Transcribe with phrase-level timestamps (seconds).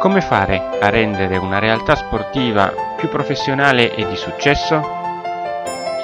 [0.00, 4.80] Come fare a rendere una realtà sportiva più professionale e di successo?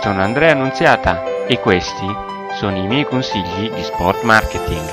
[0.03, 2.07] Sono Andrea Annunziata e questi
[2.53, 4.87] sono i miei consigli di sport marketing.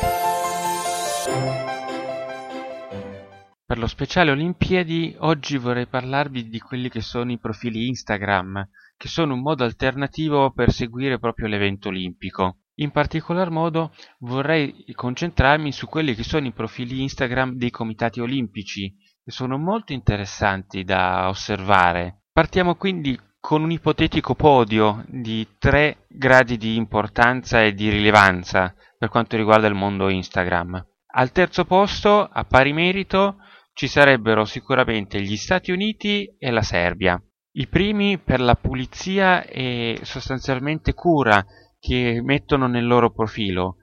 [3.65, 8.65] Per lo speciale Olimpiadi oggi vorrei parlarvi di quelli che sono i profili Instagram,
[8.95, 12.59] che sono un modo alternativo per seguire proprio l'evento olimpico.
[12.75, 18.95] In particolar modo vorrei concentrarmi su quelli che sono i profili Instagram dei comitati olimpici,
[19.23, 22.23] che sono molto interessanti da osservare.
[22.31, 29.09] Partiamo quindi con un ipotetico podio di tre gradi di importanza e di rilevanza per
[29.09, 30.83] quanto riguarda il mondo Instagram.
[31.15, 33.37] Al terzo posto, a pari merito,
[33.73, 37.21] ci sarebbero sicuramente gli Stati Uniti e la Serbia.
[37.55, 41.45] I primi per la pulizia e sostanzialmente cura
[41.83, 43.75] che mettono nel loro profilo.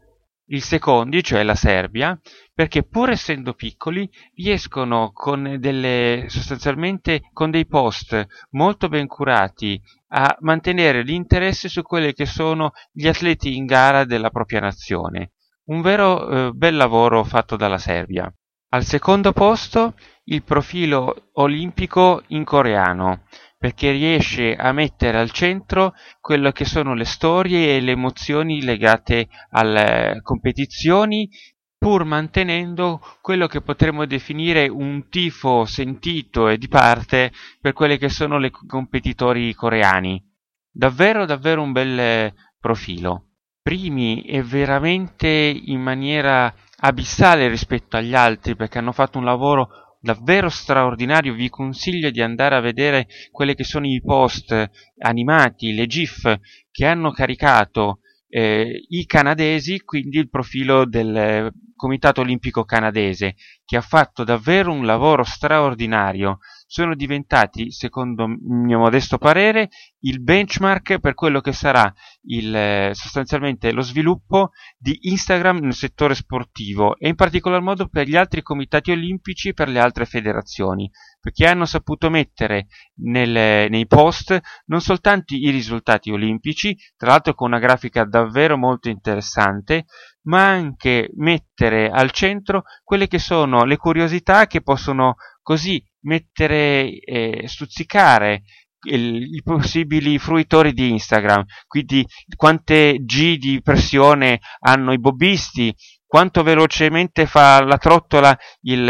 [0.47, 2.19] Il secondo, cioè la Serbia,
[2.55, 10.35] perché pur essendo piccoli riescono con delle, sostanzialmente con dei post molto ben curati a
[10.41, 15.33] mantenere l'interesse su quelli che sono gli atleti in gara della propria nazione.
[15.67, 18.33] Un vero eh, bel lavoro fatto dalla Serbia.
[18.71, 23.25] Al secondo posto il profilo olimpico in coreano,
[23.61, 29.29] perché riesce a mettere al centro quello che sono le storie e le emozioni legate
[29.51, 31.29] alle competizioni
[31.77, 38.09] pur mantenendo quello che potremmo definire un tifo sentito e di parte per quelli che
[38.09, 40.25] sono i competitori coreani.
[40.73, 43.27] Davvero, davvero un bel profilo.
[43.61, 50.49] Primi e veramente in maniera abissale rispetto agli altri perché hanno fatto un lavoro davvero
[50.49, 56.39] straordinario, vi consiglio di andare a vedere quelli che sono i post animati, le GIF
[56.71, 63.81] che hanno caricato eh, i canadesi, quindi il profilo del Comitato Olimpico Canadese, che ha
[63.81, 66.41] fatto davvero un lavoro straordinario.
[66.67, 69.71] Sono diventati, secondo il mio modesto parere,
[70.01, 71.91] il benchmark per quello che sarà
[72.25, 78.15] il, sostanzialmente lo sviluppo di Instagram nel settore sportivo e in particolar modo per gli
[78.15, 80.91] altri comitati olimpici e per le altre federazioni
[81.21, 82.67] perché hanno saputo mettere
[83.03, 88.89] nel, nei post non soltanto i risultati olimpici, tra l'altro con una grafica davvero molto
[88.89, 89.85] interessante,
[90.23, 97.45] ma anche mettere al centro quelle che sono le curiosità che possono così mettere, eh,
[97.47, 98.43] stuzzicare
[98.83, 105.75] i possibili fruitori di Instagram, quindi quante G di pressione hanno i bobbisti,
[106.07, 108.85] quanto velocemente fa la trottola il,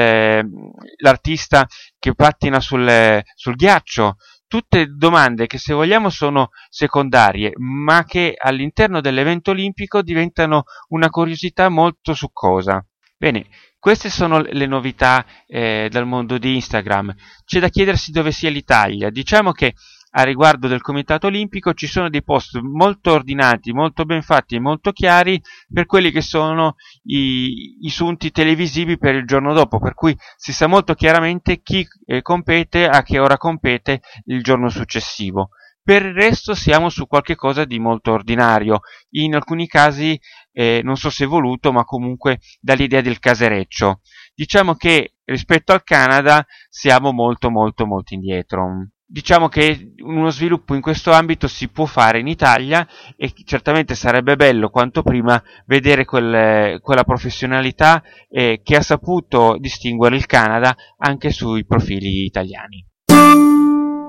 [0.99, 1.67] l'artista
[1.99, 4.17] che pattina sul, sul ghiaccio,
[4.51, 11.69] tutte domande che se vogliamo sono secondarie, ma che all'interno dell'evento olimpico diventano una curiosità
[11.69, 12.85] molto succosa.
[13.17, 13.47] Bene,
[13.79, 17.15] queste sono le novità eh, dal mondo di Instagram.
[17.45, 19.09] C'è da chiedersi dove sia l'Italia.
[19.11, 19.75] Diciamo che
[20.13, 24.61] a riguardo del Comitato Olimpico ci sono dei post molto ordinati, molto ben fatti e
[24.61, 25.41] molto chiari
[25.73, 30.53] per quelli che sono i, i sunti televisivi per il giorno dopo, per cui si
[30.53, 35.51] sa molto chiaramente chi eh, compete, a che ora compete il giorno successivo.
[35.83, 40.21] Per il resto siamo su qualcosa di molto ordinario, in alcuni casi
[40.53, 44.01] eh, non so se voluto, ma comunque dall'idea del casereccio.
[44.35, 50.81] Diciamo che rispetto al Canada siamo molto molto molto indietro diciamo che uno sviluppo in
[50.81, 56.79] questo ambito si può fare in Italia e certamente sarebbe bello quanto prima vedere quelle,
[56.81, 62.87] quella professionalità eh, che ha saputo distinguere il Canada anche sui profili italiani.